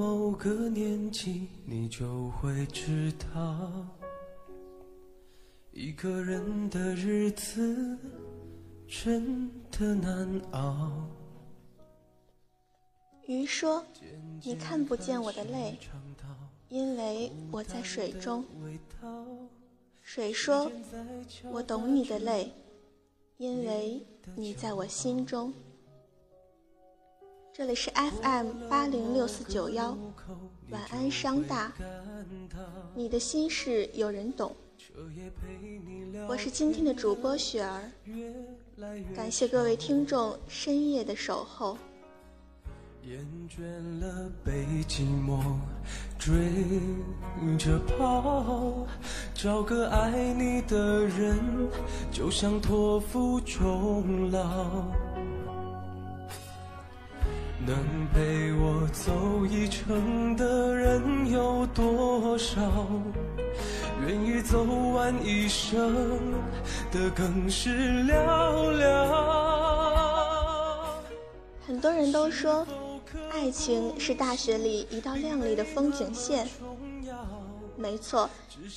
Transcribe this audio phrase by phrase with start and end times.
[0.00, 3.86] 某个年纪，你就会知道，
[5.72, 7.98] 一个人的日子
[8.88, 10.90] 真的难熬。
[13.26, 13.84] 鱼说
[14.42, 15.78] ：“你看不见我的泪，
[16.70, 18.42] 因为我在水中。”
[20.00, 20.72] 水说
[21.52, 22.50] ：“我懂你的泪，
[23.36, 24.02] 因为
[24.34, 25.52] 你在我心中。”
[27.52, 29.96] 这里是 FM 八零六四九幺，
[30.70, 31.72] 晚安商大，
[32.94, 34.54] 你的心事有人懂。
[36.28, 37.90] 我是今天的主播雪儿，
[39.16, 41.76] 感谢各位听众深夜的守候。
[43.02, 43.62] 厌倦
[44.00, 45.40] 了被寂寞
[46.18, 46.52] 追
[47.58, 48.86] 着跑，
[49.34, 51.40] 找个爱你的人，
[52.12, 54.84] 就像托付终老。
[57.70, 57.78] 能
[58.12, 62.60] 陪我走一程的人有多少？
[64.04, 66.18] 愿意走完一生
[66.90, 68.12] 的更是寥
[68.76, 69.06] 寥。
[71.64, 72.66] 很多人都说，
[73.30, 76.48] 爱情是大学里一道亮丽的风景线。
[77.76, 78.28] 没错，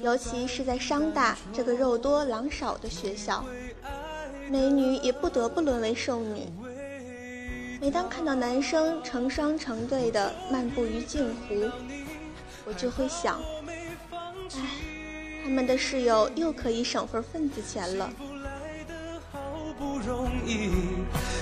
[0.00, 3.44] 尤其是在商大这个肉多狼少的学校，
[4.50, 6.48] 美女也不得不沦为剩女。
[7.80, 11.70] 每当看到男生成双成对的漫步于镜湖，
[12.66, 13.40] 我就会想，
[14.54, 14.60] 唉，
[15.42, 18.12] 他们的室友又可以省份份子钱了。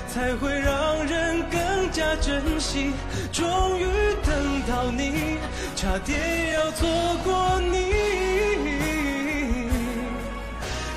[0.08, 2.92] 才会让人更加珍惜。
[3.32, 3.84] 终于
[4.24, 5.38] 等到你，
[5.74, 6.88] 差点要错
[7.24, 7.92] 过你，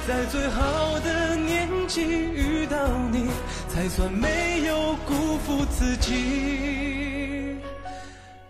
[0.08, 2.78] 在最好的年纪遇到
[3.12, 3.28] 你。
[3.74, 7.56] 才算没有辜负自己，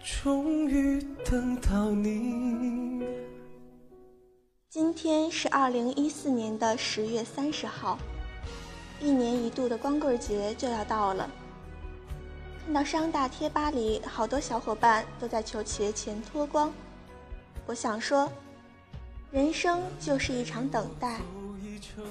[0.04, 3.06] 终于等到你。
[4.68, 8.00] 今天是二零一四年的十月三十号，
[9.00, 11.30] 一年一度的光棍节就要到了。
[12.66, 16.74] 看到商大贴吧里好多小伙伴都在求节前脱光，
[17.68, 18.28] 我想说，
[19.30, 21.20] 人生就是一场等待。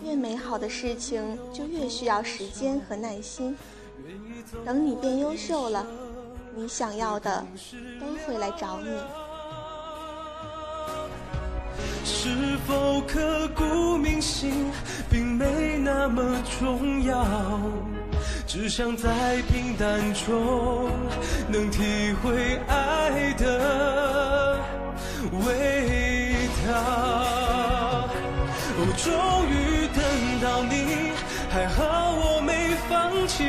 [0.04, 3.56] 越美好的事情，就越需要时间和耐心。
[4.64, 5.86] 等你变优秀了，
[6.54, 7.44] 你想要的
[8.00, 8.88] 都会来找你。
[12.04, 14.70] 是否刻骨铭心，
[15.10, 17.60] 并没那么重要，
[18.46, 20.90] 只想在平淡中
[21.48, 24.58] 能体会爱的
[25.46, 27.39] 味道。
[28.90, 30.02] 哦，终于等。
[30.40, 31.12] 到你，
[31.50, 33.44] 还好我没放弃。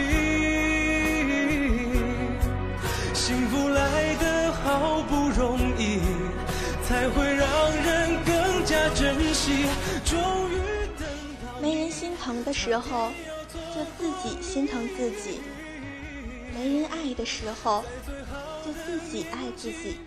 [3.13, 6.01] 幸福来的好不容易，
[6.83, 7.47] 才会让
[7.81, 9.67] 人更加珍惜。
[10.03, 10.59] 终于
[10.99, 11.07] 等
[11.41, 13.09] 到没人心疼的时候，
[13.73, 15.39] 就自己心疼自己；
[16.53, 17.85] 没人爱的时候，
[18.65, 19.97] 就自己爱自己。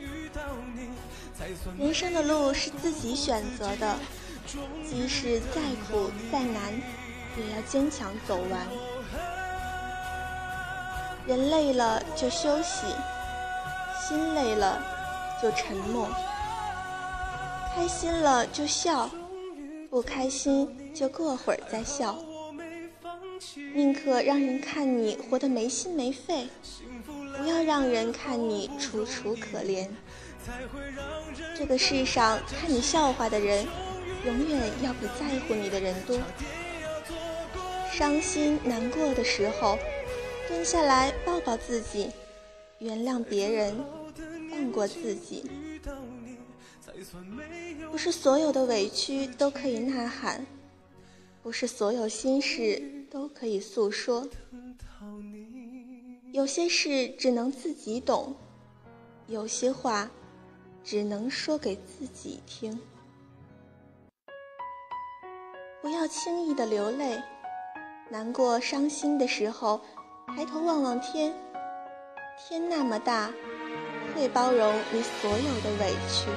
[1.78, 3.96] 人生的路是自己选择的。
[4.88, 6.72] 即使再苦再难，
[7.36, 8.66] 也要坚强走完。
[11.26, 12.86] 人累了就休息，
[14.06, 14.80] 心累了
[15.42, 16.08] 就沉默。
[17.74, 19.10] 开心了就笑，
[19.90, 22.16] 不开心就过会儿再笑。
[23.74, 26.46] 宁可让人看你活得没心没肺，
[27.36, 29.88] 不要让人看你楚楚可怜。
[31.56, 33.66] 这个世上看你笑话的人。
[34.26, 36.18] 永远要比在乎你的人多。
[37.92, 39.78] 伤心难过的时候，
[40.48, 42.10] 蹲下来抱抱自己，
[42.78, 43.76] 原谅别人，
[44.50, 45.48] 放过自己。
[47.90, 50.44] 不是所有的委屈都可以呐喊，
[51.42, 54.26] 不是所有心事都可以诉说。
[56.32, 58.34] 有些事只能自己懂，
[59.28, 60.10] 有些话
[60.82, 62.80] 只能说给自己听。
[66.04, 67.18] 要轻易的流泪，
[68.10, 69.80] 难过、伤心的时候，
[70.36, 71.32] 抬头望望天，
[72.36, 73.30] 天那么大，
[74.14, 76.28] 会包容你所有的委屈。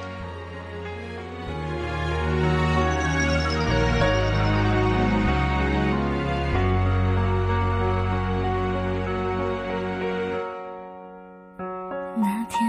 [12.16, 12.67] 那天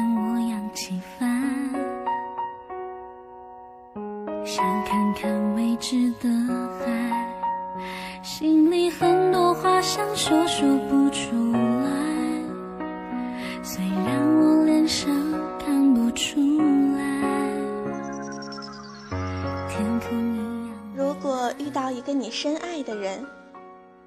[20.98, 23.24] 如果遇到一个你深爱的人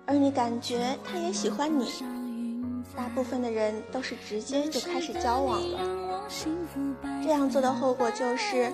[0.05, 1.89] 而你感觉他也喜欢你
[2.93, 6.27] 大部分的人都是直接就开始交往了。
[7.23, 8.69] 这样做的后果就是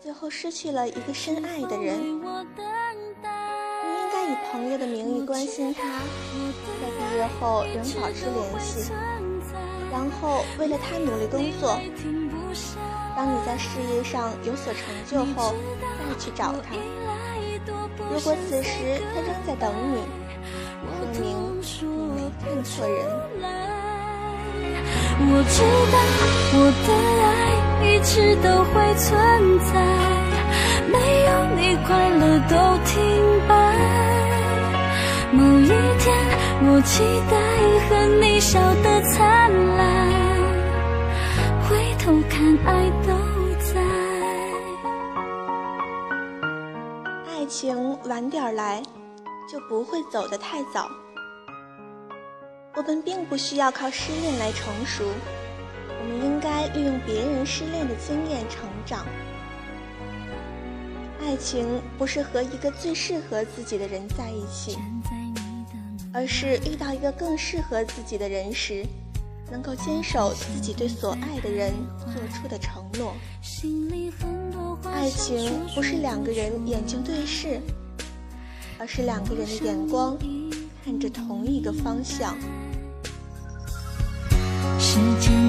[0.00, 1.98] 最后失去了一个深爱的人。
[1.98, 2.20] 你
[3.98, 8.92] 应该以朋友的名义关心他在毕业后仍保持联系。
[9.90, 11.76] 然后为了他努力工作
[13.16, 15.52] 当你在事业上有所成就后
[15.82, 17.15] 再去找他。
[17.98, 18.70] 如果此时
[19.14, 19.96] 他正在等你，
[20.82, 21.24] 说明
[21.60, 21.64] 你
[22.14, 22.96] 没看错人。
[25.18, 25.56] 我知
[25.92, 25.96] 道
[26.52, 26.56] 我
[26.86, 26.88] 的
[27.24, 27.26] 爱
[27.88, 29.04] 一直都会存
[29.64, 29.68] 在，
[30.92, 30.94] 没
[31.24, 32.54] 有你快乐都
[32.84, 32.92] 停
[33.48, 33.50] 摆。
[35.32, 35.68] 某一
[35.98, 36.06] 天，
[36.62, 36.92] 我期
[37.30, 37.34] 待
[37.88, 37.90] 和
[38.20, 39.80] 你笑得灿烂，
[41.64, 41.68] 回
[41.98, 42.68] 头看爱
[43.06, 43.08] 都
[47.58, 48.82] 情晚点来，
[49.50, 50.90] 就不会走得太早。
[52.74, 55.02] 我们并不需要靠失恋来成熟，
[55.88, 59.06] 我们应该利用别人失恋的经验成长。
[61.18, 64.76] 爱情不是和一个最适合自己的人在一起，
[66.12, 68.84] 而是遇到一个更适合自己的人时，
[69.50, 73.14] 能够坚守自己对所爱的人做出的承诺。
[74.84, 77.60] 爱情不是两个人眼睛对视，
[78.78, 80.16] 而是两个人的眼光
[80.84, 82.36] 看着同一个方向。
[84.78, 85.45] 时间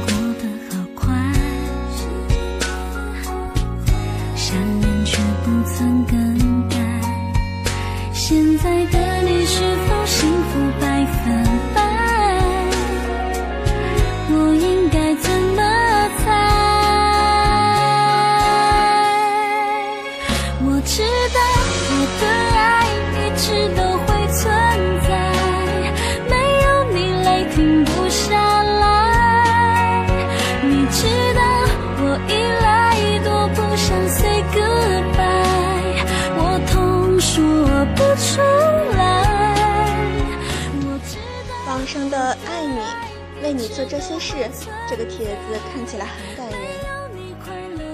[43.67, 44.35] 做这些事”
[44.89, 46.59] 这个帖子看起来很感人，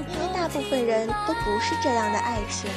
[0.07, 2.69] 因为大部分人都不是这样的爱情。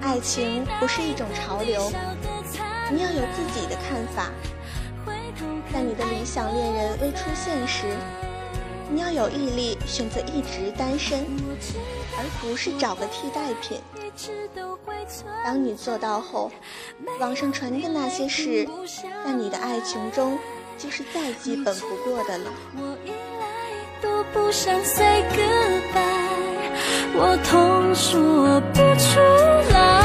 [0.00, 1.92] 爱情不是一种潮流，
[2.90, 4.30] 你要有自己的看法。
[5.72, 7.86] 在你的理想恋人未出现时，
[8.90, 11.24] 你要有毅力选择一直单身，
[12.18, 13.80] 而不是找个替代品。
[15.44, 16.50] 当你做到后，
[17.20, 18.68] 网上传的那些事，
[19.24, 20.38] 在你的爱情中
[20.82, 22.50] 就是再基本不过的了。
[22.74, 23.46] 我一来
[24.00, 26.70] 都不想 say goodbye，
[27.14, 29.20] 我痛说不出
[29.74, 29.99] 来。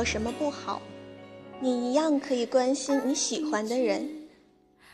[0.00, 0.80] 有什么不好，
[1.60, 4.08] 你一样可以关心你喜欢的人，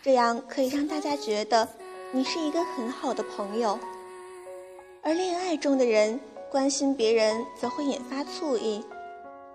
[0.02, 1.68] 这样可以让大家觉得
[2.12, 3.78] 你是一个很好的朋友。
[5.04, 6.18] 而恋爱中的人
[6.50, 8.82] 关心别人，则会引发醋意，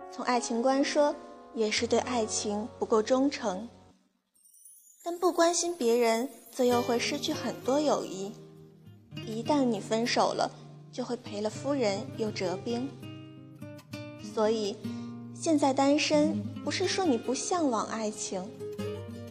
[0.10, 1.14] 从爱情观说，
[1.54, 3.68] 也是对爱情不够忠诚。
[5.04, 8.32] 但不关心别人，则又会失去很多友谊。
[9.28, 10.50] 一旦你分手了，
[10.94, 12.90] 就会赔了夫人又折兵。
[14.34, 14.78] 所以，
[15.42, 18.44] 现在单身不是说你不向往爱情，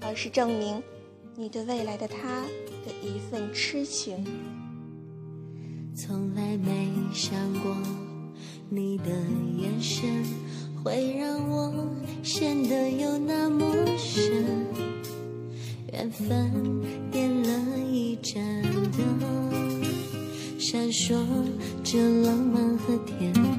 [0.00, 0.82] 而是证明
[1.36, 2.42] 你对未来的他
[2.84, 4.26] 的一份痴情。
[5.94, 7.76] 从来没想过
[8.68, 9.04] 你的
[9.56, 10.24] 眼神
[10.82, 11.72] 会让我
[12.24, 14.66] 陷得有那么深，
[15.92, 16.50] 缘分
[17.12, 19.80] 点了一盏灯，
[20.58, 21.14] 闪烁
[21.84, 23.49] 着浪漫和甜蜜。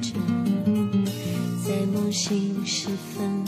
[2.12, 3.42] 梦醒时分，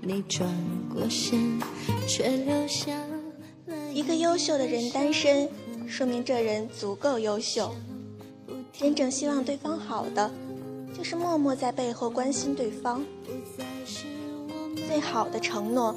[0.00, 0.44] 你转
[0.92, 1.56] 过身，
[2.08, 2.90] 却留下
[3.94, 5.48] 一个优秀的人单身，
[5.86, 7.72] 说明这人足够优秀。
[8.72, 10.28] 真正希望对方好的，
[10.98, 13.04] 就是默默在背后关心对方。
[14.88, 15.94] 最好的承诺，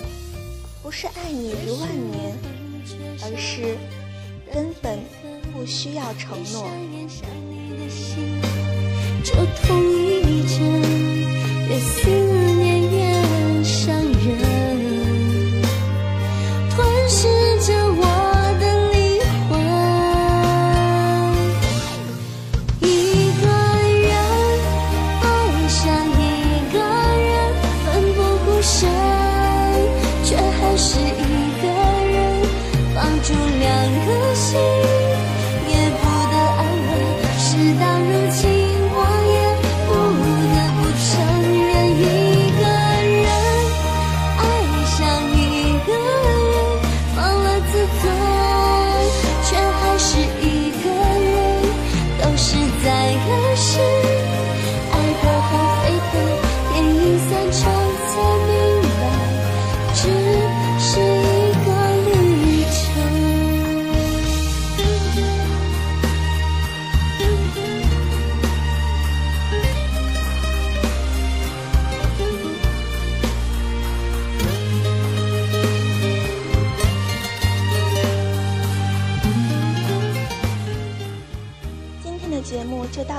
[0.83, 2.37] 不是爱你一万年，
[3.23, 3.75] 而是
[4.53, 4.99] 根本
[5.51, 6.69] 不需要承诺。
[9.23, 10.78] 就同一阵，
[11.69, 12.28] 越思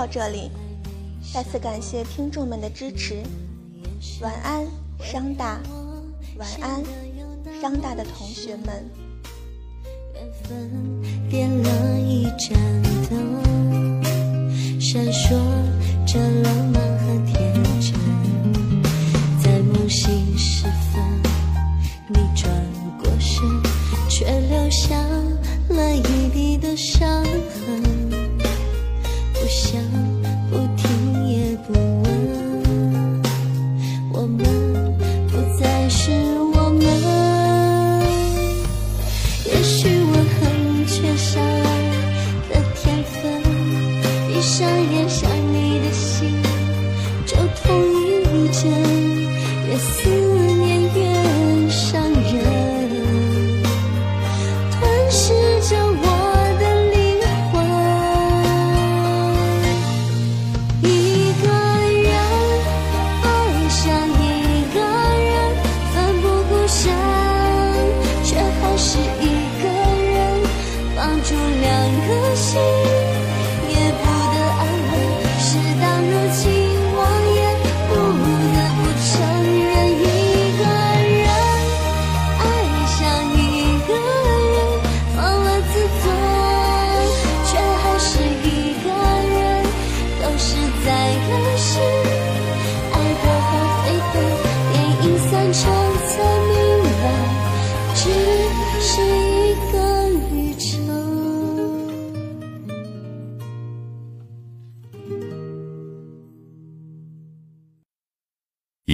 [0.00, 0.50] 到这里，
[1.30, 3.23] 再次感谢听众们的支持。
[4.23, 4.66] 晚安，
[4.99, 5.61] 商大，
[6.38, 6.83] 晚安，
[7.61, 8.83] 商大的同学们。
[10.14, 12.89] 缘分点了一盏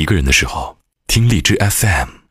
[0.06, 2.25] 个人的时候，听荔枝 FM。